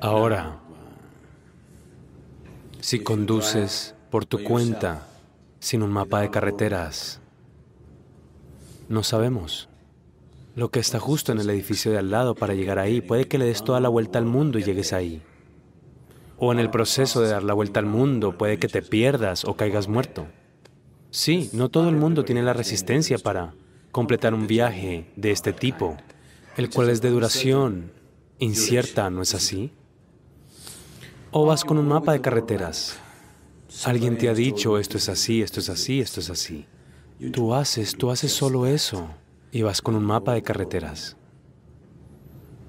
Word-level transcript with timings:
Ahora, 0.00 0.60
si 2.80 3.00
conduces 3.00 3.94
por 4.10 4.26
tu 4.26 4.42
cuenta 4.42 5.06
sin 5.58 5.82
un 5.82 5.90
mapa 5.90 6.20
de 6.20 6.30
carreteras, 6.30 7.20
no 8.88 9.02
sabemos. 9.02 9.68
Lo 10.54 10.70
que 10.70 10.78
está 10.78 11.00
justo 11.00 11.32
en 11.32 11.38
el 11.38 11.48
edificio 11.50 11.90
de 11.90 11.98
al 11.98 12.10
lado 12.10 12.34
para 12.34 12.54
llegar 12.54 12.78
ahí, 12.78 13.00
puede 13.00 13.26
que 13.26 13.38
le 13.38 13.46
des 13.46 13.64
toda 13.64 13.80
la 13.80 13.88
vuelta 13.88 14.18
al 14.18 14.26
mundo 14.26 14.58
y 14.58 14.62
llegues 14.62 14.92
ahí. 14.92 15.22
O 16.38 16.52
en 16.52 16.58
el 16.58 16.70
proceso 16.70 17.22
de 17.22 17.30
dar 17.30 17.42
la 17.42 17.54
vuelta 17.54 17.80
al 17.80 17.86
mundo, 17.86 18.36
puede 18.36 18.58
que 18.58 18.68
te 18.68 18.82
pierdas 18.82 19.44
o 19.44 19.54
caigas 19.54 19.88
muerto. 19.88 20.26
Sí, 21.10 21.48
no 21.52 21.70
todo 21.70 21.88
el 21.88 21.96
mundo 21.96 22.24
tiene 22.24 22.42
la 22.42 22.52
resistencia 22.52 23.18
para 23.18 23.54
completar 23.90 24.34
un 24.34 24.46
viaje 24.46 25.10
de 25.16 25.30
este 25.30 25.52
tipo, 25.52 25.96
el 26.56 26.70
cual 26.70 26.90
es 26.90 27.00
de 27.00 27.10
duración 27.10 27.92
incierta, 28.38 29.08
¿no 29.10 29.22
es 29.22 29.34
así? 29.34 29.72
O 31.36 31.44
vas 31.44 31.64
con 31.64 31.78
un 31.78 31.88
mapa 31.88 32.12
de 32.12 32.20
carreteras. 32.20 32.96
Alguien 33.84 34.16
te 34.16 34.28
ha 34.28 34.34
dicho, 34.34 34.78
esto 34.78 34.98
es 34.98 35.08
así, 35.08 35.42
esto 35.42 35.58
es 35.58 35.68
así, 35.68 36.00
esto 36.00 36.20
es 36.20 36.30
así. 36.30 36.64
Tú 37.32 37.54
haces, 37.54 37.96
tú 37.96 38.12
haces 38.12 38.30
solo 38.30 38.66
eso 38.66 39.10
y 39.50 39.62
vas 39.62 39.82
con 39.82 39.96
un 39.96 40.04
mapa 40.04 40.34
de 40.34 40.42
carreteras. 40.42 41.16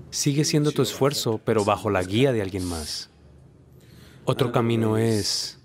Sigue 0.10 0.46
siendo 0.46 0.72
tu 0.72 0.82
esfuerzo, 0.82 1.40
pero 1.46 1.64
bajo 1.64 1.92
la 1.92 2.02
guía 2.02 2.34
de 2.34 2.42
alguien 2.42 2.66
más. 2.66 3.12
Otro 4.24 4.52
camino 4.52 4.98
es, 4.98 5.60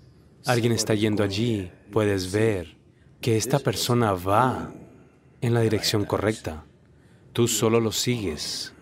alguien 0.45 0.71
está 0.71 0.93
yendo 0.93 1.23
allí, 1.23 1.71
puedes 1.91 2.31
ver 2.31 2.77
que 3.19 3.35
esta 3.35 3.57
persona 3.57 4.13
va 4.13 4.75
en 5.41 5.55
la 5.55 5.61
dirección 5.61 6.05
correcta. 6.05 6.65
Tú 7.33 7.47
solo 7.47 7.79
lo 7.79 7.91
sigues. 7.91 8.75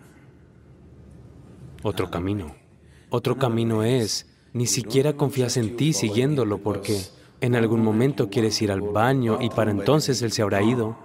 Otro 1.82 2.10
camino. 2.10 2.59
Otro 3.10 3.36
camino 3.36 3.82
es, 3.82 4.26
ni 4.52 4.66
siquiera 4.66 5.12
confías 5.14 5.56
en 5.56 5.76
ti 5.76 5.92
siguiéndolo 5.92 6.58
porque 6.58 7.00
en 7.40 7.54
algún 7.56 7.82
momento 7.82 8.30
quieres 8.30 8.60
ir 8.62 8.72
al 8.72 8.80
baño 8.80 9.38
y 9.40 9.50
para 9.50 9.70
entonces 9.70 10.22
él 10.22 10.32
se 10.32 10.42
habrá 10.42 10.62
ido. 10.62 10.96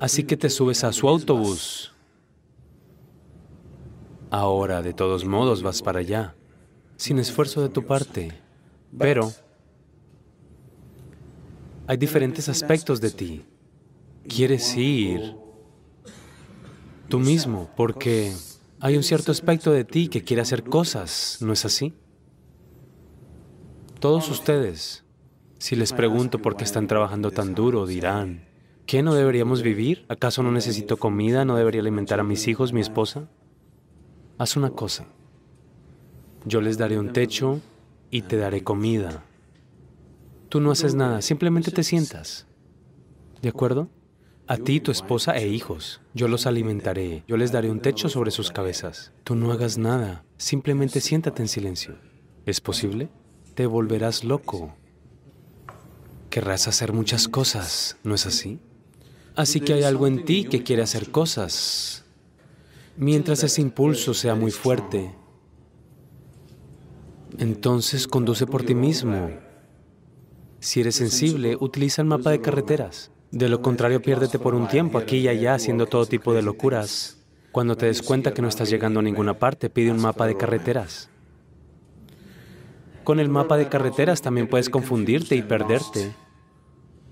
Así 0.00 0.24
que 0.24 0.36
te 0.36 0.50
subes 0.50 0.84
a 0.84 0.92
su 0.92 1.08
autobús 1.08 1.94
Ahora, 4.34 4.82
de 4.82 4.92
todos 4.92 5.24
modos, 5.24 5.62
vas 5.62 5.80
para 5.80 6.00
allá, 6.00 6.34
sin 6.96 7.20
esfuerzo 7.20 7.62
de 7.62 7.68
tu 7.68 7.86
parte. 7.86 8.32
Pero 8.98 9.32
hay 11.86 11.96
diferentes 11.96 12.48
aspectos 12.48 13.00
de 13.00 13.12
ti. 13.12 13.44
Quieres 14.26 14.76
ir 14.76 15.36
tú 17.08 17.20
mismo, 17.20 17.70
porque 17.76 18.32
hay 18.84 18.98
un 18.98 19.02
cierto 19.02 19.32
aspecto 19.32 19.72
de 19.72 19.84
ti 19.84 20.08
que 20.08 20.24
quiere 20.24 20.42
hacer 20.42 20.62
cosas, 20.62 21.38
¿no 21.40 21.54
es 21.54 21.64
así? 21.64 21.94
Todos 23.98 24.28
ustedes, 24.28 25.06
si 25.56 25.74
les 25.74 25.94
pregunto 25.94 26.42
por 26.42 26.54
qué 26.54 26.64
están 26.64 26.86
trabajando 26.86 27.30
tan 27.30 27.54
duro, 27.54 27.86
dirán, 27.86 28.44
¿qué 28.84 29.02
no 29.02 29.14
deberíamos 29.14 29.62
vivir? 29.62 30.04
¿Acaso 30.10 30.42
no 30.42 30.52
necesito 30.52 30.98
comida? 30.98 31.46
¿No 31.46 31.56
debería 31.56 31.80
alimentar 31.80 32.20
a 32.20 32.24
mis 32.24 32.46
hijos, 32.46 32.74
mi 32.74 32.82
esposa? 32.82 33.30
haz 34.36 34.54
una 34.54 34.68
cosa. 34.68 35.06
Yo 36.44 36.60
les 36.60 36.76
daré 36.76 36.98
un 36.98 37.14
techo 37.14 37.62
y 38.10 38.20
te 38.20 38.36
daré 38.36 38.62
comida. 38.62 39.24
Tú 40.50 40.60
no 40.60 40.70
haces 40.70 40.94
nada, 40.94 41.22
simplemente 41.22 41.70
te 41.70 41.84
sientas. 41.84 42.46
¿De 43.40 43.48
acuerdo? 43.48 43.88
A 44.46 44.58
ti, 44.58 44.78
tu 44.78 44.90
esposa 44.90 45.34
e 45.38 45.48
hijos. 45.48 46.02
Yo 46.12 46.28
los 46.28 46.46
alimentaré. 46.46 47.24
Yo 47.26 47.38
les 47.38 47.50
daré 47.50 47.70
un 47.70 47.80
techo 47.80 48.10
sobre 48.10 48.30
sus 48.30 48.50
cabezas. 48.50 49.10
Tú 49.24 49.36
no 49.36 49.50
hagas 49.52 49.78
nada, 49.78 50.26
simplemente 50.36 51.00
siéntate 51.00 51.40
en 51.40 51.48
silencio. 51.48 51.96
¿Es 52.44 52.60
posible? 52.60 53.08
Te 53.54 53.64
volverás 53.64 54.22
loco. 54.22 54.74
Querrás 56.28 56.68
hacer 56.68 56.92
muchas 56.92 57.26
cosas, 57.26 57.96
¿no 58.04 58.14
es 58.14 58.26
así? 58.26 58.58
Así 59.34 59.60
que 59.60 59.72
hay 59.72 59.84
algo 59.84 60.06
en 60.06 60.26
ti 60.26 60.44
que 60.44 60.62
quiere 60.62 60.82
hacer 60.82 61.10
cosas. 61.10 62.04
Mientras 62.98 63.42
ese 63.44 63.62
impulso 63.62 64.12
sea 64.12 64.34
muy 64.34 64.50
fuerte, 64.50 65.14
entonces 67.38 68.06
conduce 68.06 68.46
por 68.46 68.62
ti 68.62 68.74
mismo. 68.74 69.30
Si 70.60 70.80
eres 70.80 70.96
sensible, 70.96 71.56
utiliza 71.58 72.02
el 72.02 72.08
mapa 72.08 72.30
de 72.30 72.42
carreteras. 72.42 73.10
De 73.34 73.48
lo 73.48 73.62
contrario, 73.62 74.00
piérdete 74.00 74.38
por 74.38 74.54
un 74.54 74.68
tiempo 74.68 74.96
aquí 74.96 75.16
y 75.16 75.26
allá 75.26 75.54
haciendo 75.54 75.86
todo 75.86 76.06
tipo 76.06 76.32
de 76.32 76.42
locuras. 76.42 77.18
Cuando 77.50 77.76
te 77.76 77.86
des 77.86 78.00
cuenta 78.00 78.32
que 78.32 78.40
no 78.40 78.46
estás 78.46 78.70
llegando 78.70 79.00
a 79.00 79.02
ninguna 79.02 79.40
parte, 79.40 79.68
pide 79.68 79.90
un 79.90 80.00
mapa 80.00 80.28
de 80.28 80.36
carreteras. 80.36 81.10
Con 83.02 83.18
el 83.18 83.28
mapa 83.28 83.56
de 83.56 83.68
carreteras 83.68 84.22
también 84.22 84.46
puedes 84.46 84.70
confundirte 84.70 85.34
y 85.34 85.42
perderte. 85.42 86.14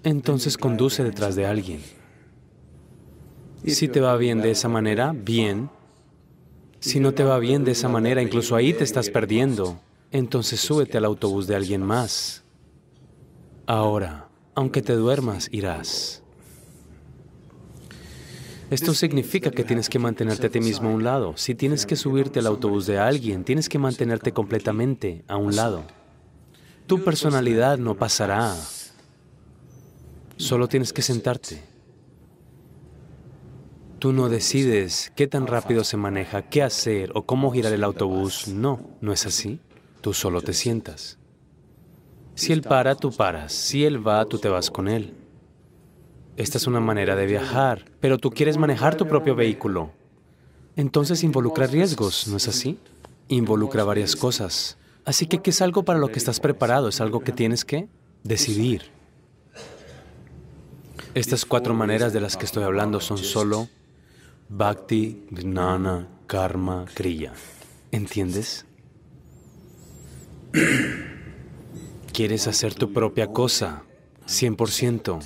Entonces 0.04 0.56
conduce 0.56 1.02
detrás 1.02 1.34
de 1.34 1.46
alguien. 1.46 1.80
Si 3.66 3.88
te 3.88 4.00
va 4.00 4.16
bien 4.16 4.42
de 4.42 4.52
esa 4.52 4.68
manera, 4.68 5.12
bien. 5.12 5.70
Si 6.78 7.00
no 7.00 7.14
te 7.14 7.24
va 7.24 7.40
bien 7.40 7.64
de 7.64 7.72
esa 7.72 7.88
manera, 7.88 8.22
incluso 8.22 8.54
ahí 8.54 8.72
te 8.72 8.84
estás 8.84 9.10
perdiendo. 9.10 9.80
Entonces 10.12 10.60
súbete 10.60 10.98
al 10.98 11.04
autobús 11.04 11.48
de 11.48 11.56
alguien 11.56 11.82
más. 11.82 12.44
Ahora, 13.66 14.28
aunque 14.54 14.82
te 14.82 14.94
duermas, 14.94 15.48
irás. 15.52 16.22
Esto 18.70 18.94
significa 18.94 19.50
que 19.50 19.64
tienes 19.64 19.90
que 19.90 19.98
mantenerte 19.98 20.46
a 20.46 20.50
ti 20.50 20.60
mismo 20.60 20.88
a 20.88 20.92
un 20.92 21.04
lado. 21.04 21.34
Si 21.36 21.54
tienes 21.54 21.84
que 21.84 21.94
subirte 21.94 22.38
al 22.38 22.46
autobús 22.46 22.86
de 22.86 22.98
alguien, 22.98 23.44
tienes 23.44 23.68
que 23.68 23.78
mantenerte 23.78 24.32
completamente 24.32 25.24
a 25.28 25.36
un 25.36 25.54
lado. 25.54 25.84
Tu 26.86 27.04
personalidad 27.04 27.76
no 27.76 27.96
pasará. 27.96 28.56
Solo 30.38 30.68
tienes 30.68 30.94
que 30.94 31.02
sentarte. 31.02 31.62
Tú 33.98 34.12
no 34.12 34.28
decides 34.30 35.12
qué 35.14 35.26
tan 35.26 35.46
rápido 35.46 35.84
se 35.84 35.98
maneja, 35.98 36.48
qué 36.48 36.62
hacer 36.62 37.12
o 37.14 37.26
cómo 37.26 37.52
girar 37.52 37.74
el 37.74 37.84
autobús. 37.84 38.48
No, 38.48 38.80
no 39.02 39.12
es 39.12 39.26
así. 39.26 39.60
Tú 40.00 40.14
solo 40.14 40.40
te 40.40 40.54
sientas. 40.54 41.18
Si 42.34 42.52
él 42.52 42.62
para, 42.62 42.94
tú 42.94 43.12
paras. 43.12 43.52
Si 43.52 43.84
él 43.84 44.06
va, 44.06 44.24
tú 44.24 44.38
te 44.38 44.48
vas 44.48 44.70
con 44.70 44.88
él. 44.88 45.14
Esta 46.36 46.58
es 46.58 46.66
una 46.66 46.80
manera 46.80 47.14
de 47.14 47.26
viajar, 47.26 47.84
pero 48.00 48.18
tú 48.18 48.30
quieres 48.30 48.56
manejar 48.56 48.96
tu 48.96 49.06
propio 49.06 49.34
vehículo. 49.34 49.92
Entonces 50.76 51.22
involucra 51.22 51.66
riesgos, 51.66 52.26
¿no 52.28 52.38
es 52.38 52.48
así? 52.48 52.78
Involucra 53.28 53.84
varias 53.84 54.16
cosas. 54.16 54.78
Así 55.04 55.26
que, 55.26 55.42
¿qué 55.42 55.50
es 55.50 55.60
algo 55.60 55.84
para 55.84 55.98
lo 55.98 56.08
que 56.08 56.18
estás 56.18 56.40
preparado? 56.40 56.88
Es 56.88 57.00
algo 57.00 57.20
que 57.20 57.32
tienes 57.32 57.64
que 57.64 57.88
decidir. 58.22 58.84
Estas 61.14 61.44
cuatro 61.44 61.74
maneras 61.74 62.14
de 62.14 62.20
las 62.20 62.38
que 62.38 62.46
estoy 62.46 62.62
hablando 62.62 63.00
son 63.00 63.18
solo 63.18 63.68
Bhakti, 64.48 65.26
Gnana, 65.30 66.08
Karma, 66.26 66.86
Kriya. 66.94 67.34
¿Entiendes? 67.90 68.64
Quieres 72.12 72.46
hacer 72.46 72.74
tu 72.74 72.92
propia 72.92 73.28
cosa, 73.28 73.84
100%. 74.26 75.20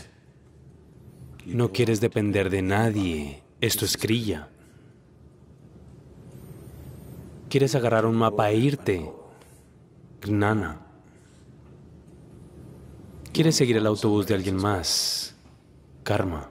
No 1.47 1.73
quieres 1.73 2.01
depender 2.01 2.49
de 2.49 2.63
nadie. 2.63 3.43
Esto 3.61 3.85
es 3.85 3.97
Kriya. 3.97 4.49
Quieres 7.49 7.75
agarrar 7.75 8.07
un 8.07 8.15
mapa 8.15 8.51
e 8.51 8.57
irte. 8.57 9.11
Gnana. 10.21 10.81
Quieres 13.33 13.57
seguir 13.57 13.77
el 13.77 13.87
autobús 13.87 14.29
de 14.29 14.35
alguien 14.35 14.57
más. 14.57 15.35
Karma. 16.05 16.51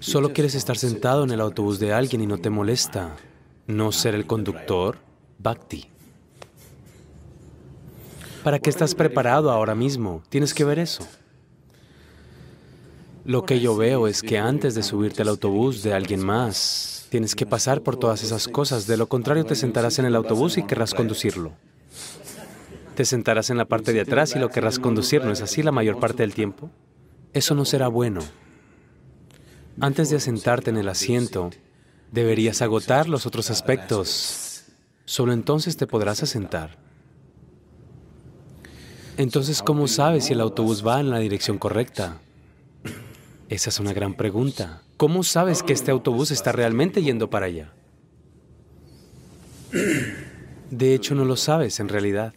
Solo 0.00 0.34
quieres 0.34 0.54
estar 0.54 0.76
sentado 0.76 1.24
en 1.24 1.30
el 1.30 1.40
autobús 1.40 1.78
de 1.78 1.94
alguien 1.94 2.20
y 2.20 2.26
no 2.26 2.36
te 2.36 2.50
molesta. 2.50 3.16
No 3.66 3.90
ser 3.90 4.14
el 4.14 4.26
conductor, 4.26 4.98
Bhakti. 5.38 5.93
¿Para 8.44 8.58
qué 8.58 8.68
estás 8.68 8.94
preparado 8.94 9.50
ahora 9.50 9.74
mismo? 9.74 10.22
Tienes 10.28 10.52
que 10.52 10.64
ver 10.64 10.78
eso. 10.78 11.02
Lo 13.24 13.46
que 13.46 13.58
yo 13.58 13.74
veo 13.74 14.06
es 14.06 14.20
que 14.20 14.36
antes 14.36 14.74
de 14.74 14.82
subirte 14.82 15.22
al 15.22 15.28
autobús 15.28 15.82
de 15.82 15.94
alguien 15.94 16.22
más, 16.22 17.06
tienes 17.08 17.34
que 17.34 17.46
pasar 17.46 17.80
por 17.80 17.96
todas 17.96 18.22
esas 18.22 18.46
cosas. 18.46 18.86
De 18.86 18.98
lo 18.98 19.08
contrario, 19.08 19.46
te 19.46 19.54
sentarás 19.54 19.98
en 19.98 20.04
el 20.04 20.14
autobús 20.14 20.58
y 20.58 20.62
querrás 20.62 20.92
conducirlo. 20.92 21.52
Te 22.94 23.06
sentarás 23.06 23.48
en 23.48 23.56
la 23.56 23.64
parte 23.64 23.94
de 23.94 24.02
atrás 24.02 24.36
y 24.36 24.38
lo 24.38 24.50
querrás 24.50 24.78
conducir, 24.78 25.24
¿no 25.24 25.32
es 25.32 25.40
así 25.40 25.62
la 25.62 25.72
mayor 25.72 25.98
parte 25.98 26.22
del 26.22 26.34
tiempo? 26.34 26.68
Eso 27.32 27.54
no 27.54 27.64
será 27.64 27.88
bueno. 27.88 28.20
Antes 29.80 30.10
de 30.10 30.16
asentarte 30.16 30.68
en 30.68 30.76
el 30.76 30.90
asiento, 30.90 31.48
deberías 32.12 32.60
agotar 32.60 33.08
los 33.08 33.24
otros 33.24 33.50
aspectos. 33.50 34.64
Solo 35.06 35.32
entonces 35.32 35.78
te 35.78 35.86
podrás 35.86 36.22
asentar. 36.22 36.83
Entonces, 39.16 39.62
¿cómo 39.62 39.86
sabes 39.86 40.24
si 40.24 40.32
el 40.32 40.40
autobús 40.40 40.84
va 40.84 40.98
en 40.98 41.10
la 41.10 41.20
dirección 41.20 41.58
correcta? 41.58 42.18
Esa 43.48 43.70
es 43.70 43.78
una 43.78 43.92
gran 43.92 44.14
pregunta. 44.14 44.82
¿Cómo 44.96 45.22
sabes 45.22 45.62
que 45.62 45.72
este 45.72 45.92
autobús 45.92 46.32
está 46.32 46.50
realmente 46.50 47.02
yendo 47.02 47.30
para 47.30 47.46
allá? 47.46 47.72
De 50.70 50.94
hecho, 50.94 51.14
no 51.14 51.24
lo 51.24 51.36
sabes 51.36 51.78
en 51.78 51.88
realidad. 51.88 52.34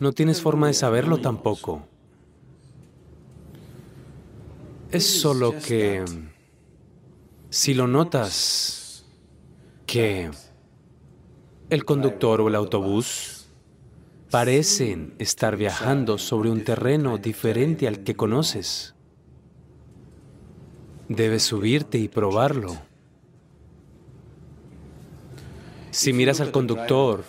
No 0.00 0.12
tienes 0.12 0.42
forma 0.42 0.66
de 0.66 0.74
saberlo 0.74 1.18
tampoco. 1.18 1.86
Es 4.90 5.06
solo 5.06 5.54
que 5.66 6.04
si 7.48 7.72
lo 7.72 7.86
notas 7.86 9.06
que 9.86 10.30
el 11.70 11.84
conductor 11.86 12.42
o 12.42 12.48
el 12.48 12.54
autobús 12.54 13.41
parecen 14.32 15.14
estar 15.18 15.58
viajando 15.58 16.16
sobre 16.16 16.50
un 16.50 16.64
terreno 16.64 17.18
diferente 17.18 17.86
al 17.86 18.02
que 18.02 18.14
conoces, 18.14 18.94
debes 21.06 21.42
subirte 21.42 21.98
y 21.98 22.08
probarlo. 22.08 22.78
Si 25.90 26.14
miras 26.14 26.40
al 26.40 26.50
conductor, 26.50 27.24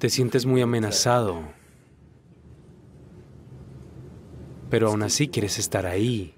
te 0.00 0.10
sientes 0.10 0.46
muy 0.46 0.62
amenazado, 0.62 1.42
pero 4.68 4.88
aún 4.88 5.04
así 5.04 5.28
quieres 5.28 5.60
estar 5.60 5.86
ahí. 5.86 6.34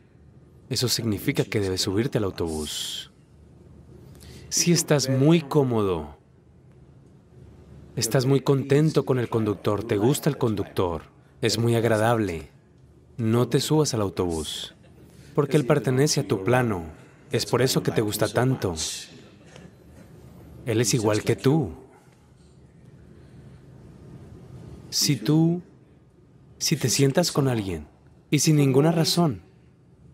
Eso 0.69 0.88
significa 0.88 1.44
que 1.44 1.61
debes 1.61 1.81
subirte 1.81 2.19
al 2.19 2.25
autobús. 2.25 3.11
Si 4.50 4.70
estás 4.70 5.08
muy 5.08 5.40
cómodo, 5.40 6.16
estás 7.96 8.26
muy 8.26 8.40
contento 8.40 9.06
con 9.06 9.19
el 9.19 9.31
conductor, 9.31 9.82
te 9.82 9.96
gusta 9.96 10.28
el 10.28 10.37
conductor, 10.37 11.04
es 11.40 11.58
muy 11.58 11.75
agradable, 11.75 12.50
no 13.16 13.48
te 13.48 13.60
subas 13.60 13.94
al 13.94 14.02
autobús, 14.02 14.75
porque 15.34 15.56
él 15.56 15.66
pertenece 15.66 16.20
a 16.20 16.28
tu 16.28 16.44
plano. 16.44 16.84
Es 17.32 17.46
por 17.46 17.62
eso 17.62 17.82
que 17.82 17.90
te 17.90 18.02
gusta 18.02 18.28
tanto. 18.28 18.75
Él 20.64 20.81
es 20.81 20.94
igual 20.94 21.22
que 21.22 21.34
tú. 21.34 21.72
Si 24.90 25.16
tú, 25.16 25.62
si 26.58 26.76
te 26.76 26.88
sientas 26.88 27.32
con 27.32 27.48
alguien 27.48 27.88
y 28.31 28.38
sin 28.38 28.56
ninguna 28.56 28.93
razón, 28.93 29.43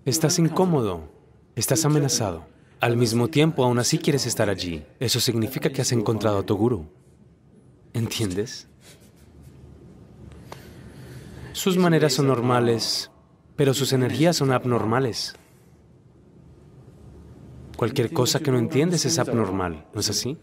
estás 0.05 0.38
incómodo, 0.38 1.12
estás 1.56 1.84
amenazado, 1.84 2.46
al 2.81 2.96
mismo 2.96 3.29
tiempo 3.29 3.64
aún 3.64 3.79
así 3.79 3.99
quieres 3.99 4.26
estar 4.26 4.49
allí, 4.49 4.84
eso 5.00 5.20
significa 5.20 5.70
que 5.70 5.82
has 5.82 5.93
encontrado 5.93 6.38
a 6.38 6.46
tu 6.46 6.56
gurú. 6.56 6.87
¿Entiendes? 7.94 8.69
Sus 11.53 11.77
maneras 11.77 12.15
son 12.15 12.27
normales, 12.27 13.11
pero 13.56 13.75
sus 13.75 13.93
energías 13.93 14.37
son 14.37 14.53
abnormales. 14.53 15.35
Cualquier 17.77 18.12
cosa 18.12 18.41
que 18.41 18.50
no 18.50 18.59
entiendes 18.59 19.05
es 19.05 19.19
abnormal, 19.19 19.87
¿no 19.93 20.00
es 20.00 20.09
así? 20.09 20.39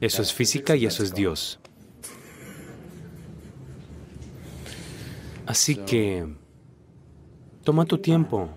Eso 0.00 0.22
es 0.22 0.32
física 0.32 0.76
y 0.76 0.86
eso 0.86 1.02
es 1.02 1.12
Dios. 1.14 1.58
Así 5.46 5.76
que 5.76 6.26
toma 7.64 7.84
tu 7.86 7.98
tiempo. 7.98 8.50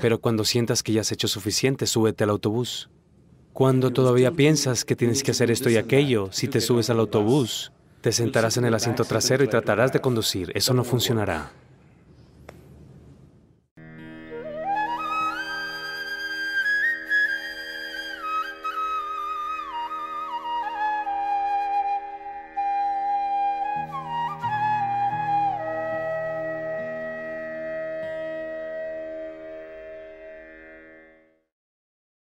Pero 0.00 0.20
cuando 0.20 0.44
sientas 0.44 0.82
que 0.82 0.92
ya 0.92 1.00
has 1.00 1.12
hecho 1.12 1.28
suficiente, 1.28 1.86
súbete 1.86 2.24
al 2.24 2.30
autobús. 2.30 2.90
Cuando 3.60 3.90
todavía 3.90 4.30
piensas 4.30 4.86
que 4.86 4.96
tienes 4.96 5.22
que 5.22 5.32
hacer 5.32 5.50
esto 5.50 5.68
y 5.68 5.76
aquello, 5.76 6.30
si 6.32 6.48
te 6.48 6.62
subes 6.62 6.88
al 6.88 6.98
autobús, 6.98 7.72
te 8.00 8.10
sentarás 8.10 8.56
en 8.56 8.64
el 8.64 8.72
asiento 8.72 9.04
trasero 9.04 9.44
y 9.44 9.48
tratarás 9.48 9.92
de 9.92 10.00
conducir. 10.00 10.50
Eso 10.54 10.72
no 10.72 10.82
funcionará. 10.82 11.52